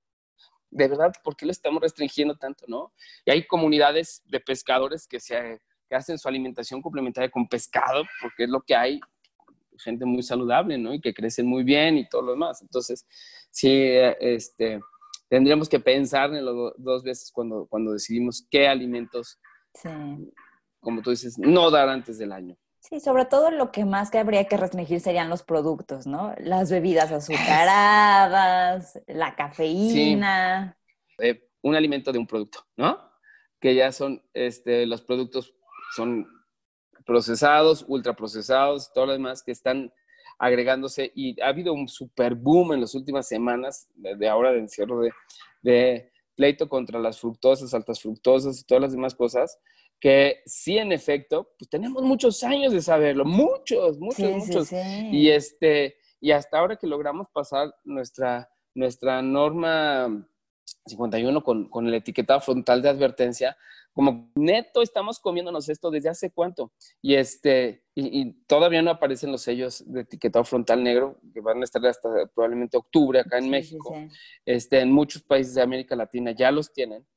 [0.75, 2.91] de verdad, ¿por qué lo estamos restringiendo tanto, no?
[3.25, 8.43] Y hay comunidades de pescadores que, se, que hacen su alimentación complementaria con pescado, porque
[8.43, 8.99] es lo que hay,
[9.77, 10.93] gente muy saludable, ¿no?
[10.93, 12.61] Y que crecen muy bien y todo lo demás.
[12.61, 13.05] Entonces,
[13.51, 13.69] sí,
[14.19, 14.81] este,
[15.29, 19.39] tendríamos que pensar en lo dos veces cuando, cuando decidimos qué alimentos,
[20.81, 22.57] como tú dices, no dar antes del año.
[22.87, 26.35] Sí, sobre todo lo que más que habría que restringir serían los productos, ¿no?
[26.37, 30.77] Las bebidas azucaradas, la cafeína.
[31.17, 32.99] Eh, un alimento de un producto, ¿no?
[33.59, 35.55] Que ya son, este, los productos
[35.95, 36.27] son
[37.07, 39.91] procesados, ultraprocesados, todo lo demás que están
[40.37, 44.99] agregándose y ha habido un super boom en las últimas semanas de, ahora de encierro
[44.99, 45.11] de,
[45.63, 49.57] de pleito contra las fructosas, altas fructosas y todas las demás cosas
[49.99, 54.71] que sí, en efecto, pues tenemos muchos años de saberlo, muchos, muchos, muchos.
[54.71, 60.27] Y, este, y hasta ahora que logramos pasar nuestra, nuestra norma
[60.85, 63.57] 51 con, con el etiquetado frontal de advertencia,
[63.95, 66.73] como neto estamos comiéndonos esto desde hace cuánto.
[67.01, 71.63] Y, este, y, todavía no aparecen los sellos de etiquetado frontal negro, que van a
[71.63, 73.95] estar hasta probablemente octubre acá en México.
[74.45, 77.07] Este, en muchos países de América Latina ya los tienen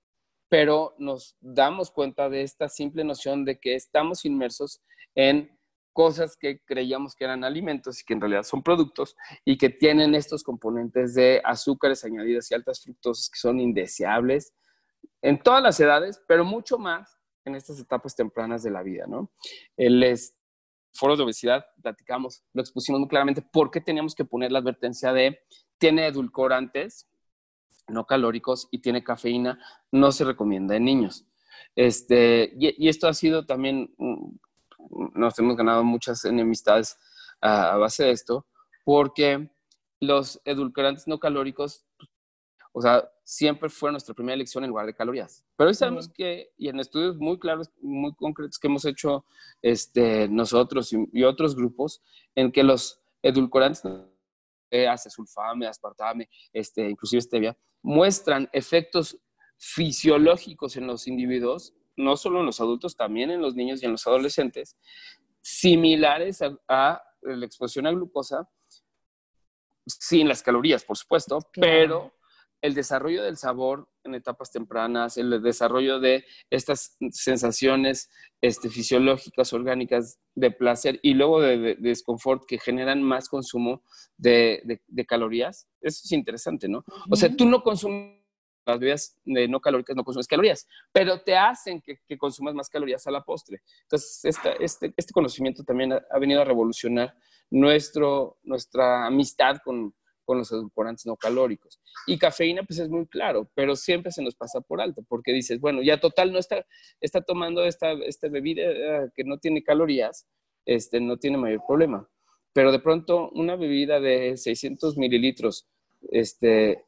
[0.48, 4.82] pero nos damos cuenta de esta simple noción de que estamos inmersos
[5.14, 5.58] en
[5.92, 10.14] cosas que creíamos que eran alimentos y que en realidad son productos y que tienen
[10.14, 14.54] estos componentes de azúcares añadidos y altas fructosas que son indeseables
[15.22, 19.32] en todas las edades, pero mucho más en estas etapas tempranas de la vida, ¿no?
[19.76, 20.16] El
[20.92, 25.12] foro de obesidad, platicamos, lo expusimos muy claramente, por qué teníamos que poner la advertencia
[25.12, 25.40] de
[25.78, 27.08] tiene edulcorantes,
[27.88, 29.58] no calóricos y tiene cafeína,
[29.90, 31.26] no se recomienda en niños.
[31.76, 34.30] Este, y, esto ha sido también, mm,
[35.14, 36.98] nos hemos ganado muchas enemistades
[37.40, 38.46] a, base de esto,
[38.84, 39.50] porque
[40.00, 41.84] los edulcorantes no calóricos,
[42.72, 45.44] O sea, siempre fue nuestra primera elección en lugar de calorías.
[45.56, 49.24] Pero hoy sabemos que, y en estudios muy claros, muy concretos que hemos hecho
[49.62, 52.02] este, nosotros y, otros grupos,
[52.34, 53.82] en que los edulcorantes,
[54.88, 59.18] hace sulfame, aspartame, este, inclusive stevia, muestran efectos
[59.58, 63.92] fisiológicos en los individuos, no solo en los adultos, también en los niños y en
[63.92, 64.76] los adolescentes,
[65.40, 68.48] similares a, la exposición a glucosa,
[69.86, 72.14] sin las calorías, por supuesto, pero
[72.60, 80.18] el desarrollo del sabor en etapas tempranas, el desarrollo de estas sensaciones este, fisiológicas, orgánicas
[80.34, 83.82] de placer y luego de, desconfort que generan más consumo
[84.16, 86.84] de, calorías, eso es interesante, ¿no?
[87.10, 88.18] O sea, tú no consumes
[88.66, 93.06] las bebidas de no calóricas, no consumes calorías, pero te hacen que, consumas más calorías
[93.06, 93.62] a la postre.
[93.82, 94.20] Entonces,
[94.60, 97.14] este, este, conocimiento también ha, venido a revolucionar
[97.50, 99.94] nuestro, nuestra amistad con,
[100.28, 101.80] con los edulcorantes no calóricos.
[102.06, 105.58] Y cafeína, pues es muy claro, pero siempre se nos pasa por alto, porque dices,
[105.58, 106.66] bueno, ya total no está,
[107.00, 110.28] está tomando esta, esta bebida eh, que no tiene calorías,
[110.66, 112.06] este, no tiene mayor problema.
[112.52, 115.66] Pero de pronto una bebida de 600 mililitros
[116.10, 116.84] este,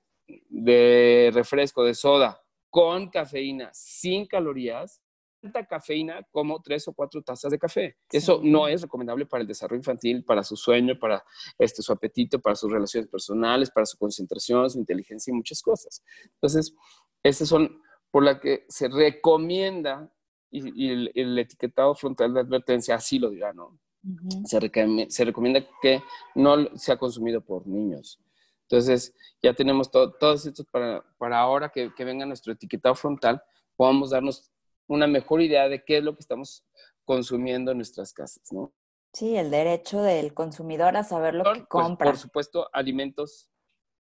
[0.50, 5.00] de refresco, de soda, con cafeína, sin calorías,
[5.68, 7.96] cafeína como tres o cuatro tazas de café.
[8.10, 11.24] Eso no es recomendable para el desarrollo infantil, para su sueño, para
[11.58, 16.02] este, su apetito, para sus relaciones personales, para su concentración, su inteligencia y muchas cosas.
[16.24, 16.74] Entonces,
[17.22, 20.12] esas son por las que se recomienda
[20.50, 23.78] y, el, etiquetado frontal de advertencia así lo dirá, ¿no?
[24.44, 26.02] se, recomienda, que
[26.34, 28.18] no sea consumido por niños.
[28.62, 33.42] Entonces, ya tenemos todo, todos estos para, para ahora que, que venga nuestro etiquetado frontal,
[33.76, 34.50] podamos darnos
[34.90, 36.64] una mejor idea de qué es lo que estamos
[37.04, 38.72] consumiendo en nuestras casas, ¿no?
[39.12, 42.06] Sí, el derecho del consumidor a saber lo que pues, compra.
[42.06, 43.50] por supuesto, alimentos,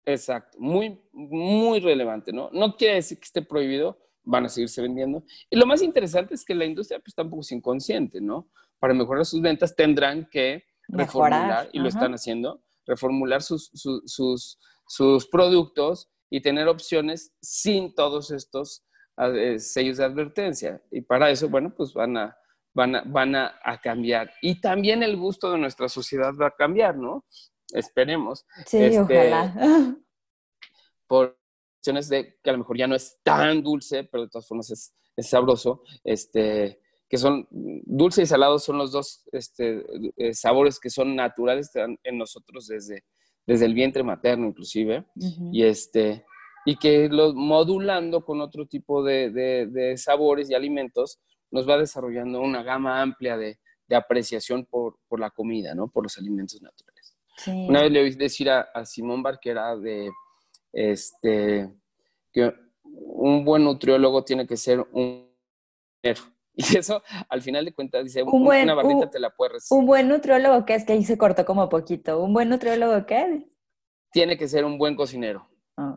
[0.05, 2.51] exacto, muy, muy relevante, ¿no?
[2.53, 5.25] No quiere decir que esté prohibido, van a seguirse vendiendo.
[5.51, 8.49] Y lo más interesante es que la industria pues tampoco es inconsciente, ¿no?
[8.79, 15.29] Para mejorar sus ventas tendrán que reformular, y lo están haciendo, reformular sus, sus, sus
[15.29, 18.85] productos y tener opciones sin todos estos
[19.59, 20.83] sellos de advertencia.
[20.90, 22.37] Y para eso, bueno, pues van a,
[22.74, 24.31] van a, van a, cambiar.
[24.42, 27.24] Y también el gusto de nuestra sociedad va a cambiar, ¿no?
[27.72, 28.44] Esperemos.
[28.66, 29.55] Sí, este, ojalá.
[31.07, 31.38] Por
[31.76, 34.70] cuestiones de que a lo mejor ya no es tan dulce, pero de todas formas
[34.70, 39.85] es, es sabroso, este, que son dulce y salado son los dos este,
[40.16, 43.05] eh, sabores que son naturales en nosotros desde,
[43.46, 45.07] desde el vientre materno inclusive.
[45.52, 46.26] Y este
[46.66, 51.20] y que lo, modulando con otro tipo de, sabores y alimentos
[51.52, 53.59] nos va desarrollando una gama amplia de,
[53.94, 55.88] apreciación por, la comida, ¿no?
[55.88, 57.16] Por los alimentos naturales.
[57.46, 60.11] Una vez le oí decir a, Simón Barquera de
[60.72, 61.72] este,
[62.33, 62.52] que
[62.83, 65.24] un buen nutriólogo tiene que ser un
[66.55, 69.81] y eso, al final de cuentas, dice, una barrita te la puedes recibir.
[69.81, 70.85] Un buen nutriólogo, ¿qué es?
[70.85, 72.20] Que ahí se cortó como poquito.
[72.22, 73.46] ¿Un buen nutriólogo qué?
[74.11, 75.48] Tiene que ser un buen cocinero.
[75.76, 75.96] Ah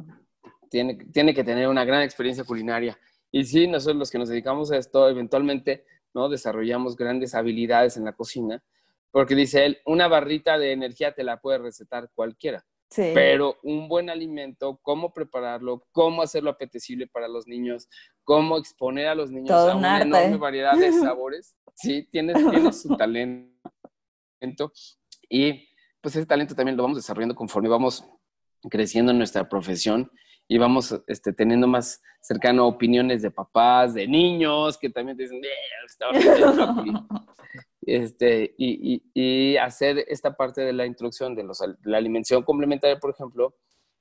[0.70, 2.98] tiene, tiene que tener una gran experiencia culinaria.
[3.32, 6.30] Y sí, nosotros los que nos dedicamos a esto, eventualmente, ¿no?
[6.30, 8.64] Desarrollamos grandes habilidades en la cocina,
[9.12, 12.66] porque dice él, una barrita de energía te la puede recetar cualquiera.
[12.90, 13.12] Sí.
[13.14, 17.88] Pero un buen alimento, cómo prepararlo, cómo hacerlo apetecible para los niños,
[18.24, 22.98] cómo exponer a los niños a una enorme variedad de sabores, sí, tiene, tiene su
[22.98, 24.72] talento.
[25.30, 25.68] Y
[26.02, 28.04] pues ese talento también lo vamos desarrollando conforme vamos
[28.70, 30.12] creciendo en nuestra profesión
[30.52, 36.10] y vamos este, teniendo más cercano opiniones de papás, de niños, que también dicen, eh,
[37.84, 43.12] este, y, y, hacer esta parte de la introducción de, los, la alimentación complementaria, por
[43.12, 43.56] ejemplo,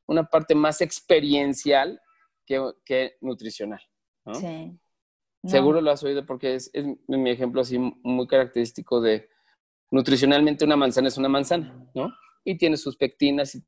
[0.07, 2.01] una parte más experiencial
[2.47, 3.83] que, que nutricional.
[4.33, 4.73] Sí.
[5.45, 9.29] Seguro lo has oído porque es, es mi ejemplo así muy característico de
[9.91, 12.13] nutricionalmente una manzana es una manzana, ¿no?
[12.43, 13.63] Y tiene sus pectinas y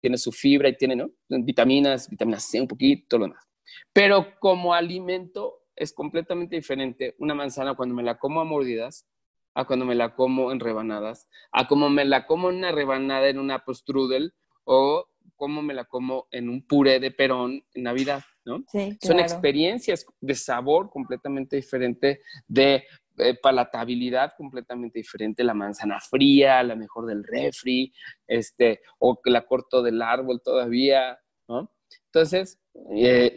[0.00, 1.10] tiene su fibra y tiene, ¿no?
[1.28, 3.46] Vitaminas, vitamina C, un poquito, lo demás.
[3.92, 9.06] Pero como alimento es completamente diferente una manzana cuando me la como a mordidas
[9.54, 13.28] a cuando me la como en rebanadas, a como me la como en una rebanada
[13.28, 14.34] en una postrudel
[14.64, 18.62] o como me la como en un puré de perón en Navidad, ¿no?
[18.70, 22.84] Sí, Son experiencias de sabor completamente diferente, de
[23.20, 27.92] eh, palatabilidad completamente diferente, la manzana fría, la mejor del refri,
[28.26, 31.18] este, o que la corto del árbol todavía,
[31.48, 31.70] ¿no?
[32.06, 32.60] Entonces,
[32.96, 33.32] eh,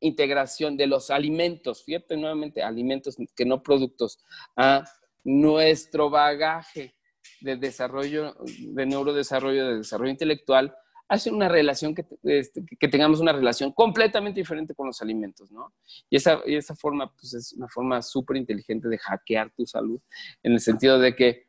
[0.00, 4.18] integración de los alimentos, fíjate nuevamente, alimentos que no productos,
[4.56, 4.84] a
[5.24, 6.94] nuestro bagaje
[7.40, 10.74] de desarrollo, de neurodesarrollo, de desarrollo intelectual,
[11.08, 11.94] hace una relación
[12.24, 15.72] este, que, que, tengamos una relación completamente diferente con los alimentos, ¿no?
[16.10, 20.00] Y esa, y esa forma, pues es una forma súper inteligente de hackear tu salud,
[20.42, 21.46] en el sentido de que,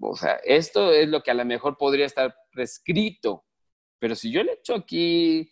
[0.00, 3.44] o sea, esto es lo que a lo mejor podría estar prescrito,
[3.98, 5.48] pero si yo le echo aquí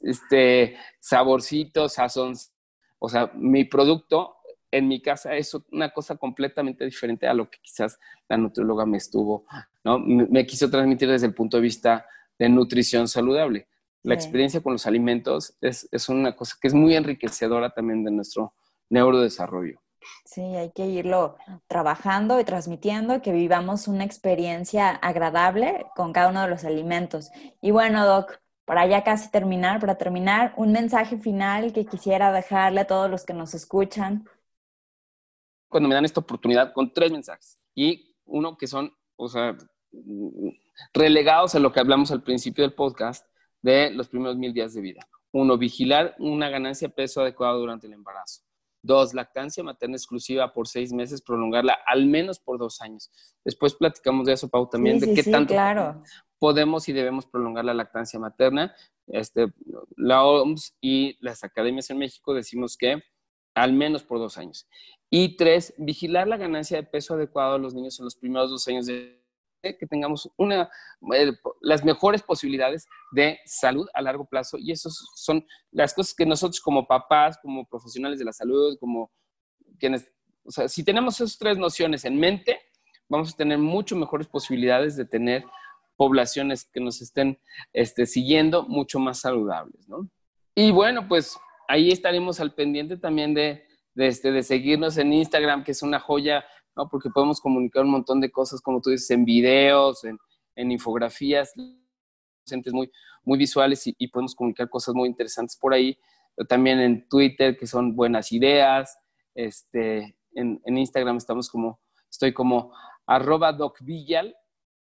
[0.00, 2.34] este saborcito, sazón,
[2.98, 4.36] o sea, mi producto
[4.70, 8.96] en mi casa es una cosa completamente diferente a lo que quizás la nutrióloga me
[8.96, 9.44] estuvo,
[9.84, 9.98] ¿no?
[9.98, 12.06] Me, quiso transmitir desde el punto de vista
[12.38, 13.68] de nutrición saludable.
[14.02, 18.10] La experiencia con los alimentos es, es, una cosa que es muy enriquecedora también de
[18.10, 18.52] nuestro
[18.90, 19.80] neurodesarrollo.
[20.24, 21.36] Sí, hay que irlo
[21.68, 27.30] trabajando y transmitiendo, que vivamos una experiencia agradable con cada uno de los alimentos.
[27.60, 32.80] Y bueno, Doc, para ya casi terminar, para terminar, un mensaje final que quisiera dejarle
[32.80, 34.24] a todos los que nos escuchan
[35.72, 37.58] cuando me dan esta oportunidad con tres mensajes.
[37.74, 39.56] Y uno que son, o sea,
[40.92, 43.26] relegados a lo que hablamos al principio del podcast
[43.60, 45.08] de los primeros mil días de vida.
[45.32, 48.42] Uno, vigilar una ganancia de peso adecuado durante el embarazo.
[48.82, 53.10] Dos, lactancia materna exclusiva por seis meses, prolongarla al menos por dos años.
[53.44, 55.54] Después platicamos de eso, Pau, también, de qué tanto
[56.38, 58.74] podemos y debemos prolongar la lactancia materna.
[59.06, 59.52] Este,
[59.96, 63.02] la OMS y las academias en México decimos que
[63.54, 64.66] al menos por dos años.
[65.08, 68.66] Y tres, vigilar la ganancia de peso adecuado a los niños en los primeros dos
[68.66, 69.21] años de
[69.62, 70.68] que tengamos una,
[71.14, 74.58] eh, las mejores posibilidades de salud a largo plazo.
[74.58, 79.10] Y esas son las cosas que nosotros como papás, como profesionales de la salud, como
[79.78, 80.10] quienes,
[80.44, 82.60] o sea, si tenemos esas tres nociones en mente,
[83.08, 85.44] vamos a tener mucho mejores posibilidades de tener
[85.96, 87.38] poblaciones que nos estén
[87.72, 90.08] este, siguiendo mucho más saludables, ¿no?
[90.54, 91.38] Y bueno, pues
[91.68, 96.44] ahí estaremos al pendiente también de, este, de seguirnos en Instagram, que es una joya,
[96.76, 96.88] ¿no?
[96.88, 100.18] Porque podemos comunicar un montón de cosas, como tú dices, en videos, en,
[100.70, 101.52] infografías,
[102.72, 102.90] muy,
[103.24, 105.98] muy visuales y, podemos comunicar cosas muy interesantes por ahí.
[106.48, 108.98] también en Twitter, que son buenas ideas.
[109.34, 112.72] Este, en, Instagram estamos como, estoy como
[113.06, 114.34] arroba docvillal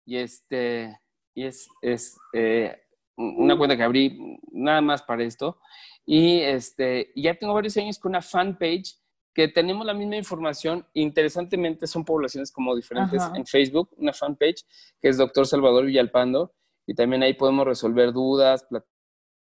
[0.05, 0.99] y este,
[1.33, 2.75] y es, es eh,
[3.15, 5.59] una cuenta que abrí nada más para esto.
[6.05, 8.97] Y este, ya tengo varios años con una fanpage
[9.33, 10.85] que tenemos la misma información.
[10.93, 14.65] Interesantemente, son poblaciones como diferentes en Facebook, una fanpage
[15.01, 16.53] que es Doctor Salvador Villalpando.
[16.85, 18.65] Y también ahí podemos resolver dudas,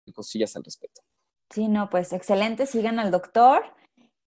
[0.04, 1.00] y cosillas al respecto.
[1.50, 2.66] Sí, no, pues excelente.
[2.66, 3.62] Sigan al doctor.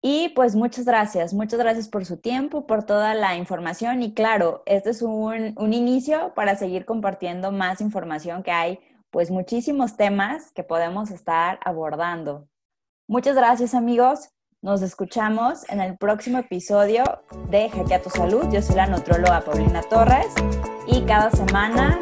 [0.03, 4.63] Y pues muchas gracias, muchas gracias por su tiempo, por toda la información y claro,
[4.65, 8.81] este es un, un, inicio para seguir compartiendo más información que hay
[9.11, 12.49] pues muchísimos temas que podemos estar abordando.
[13.09, 14.31] Muchas gracias amigos.
[14.63, 17.03] Nos escuchamos en el próximo episodio
[17.49, 18.45] de Hackea tu Salud.
[18.53, 20.27] Yo soy la nutróloga Paulina Torres
[20.87, 21.99] y cada semana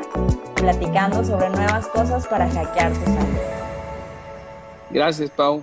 [0.57, 3.39] platicando sobre nuevas cosas para hackear tu salud.
[4.91, 5.63] Gracias, Pau.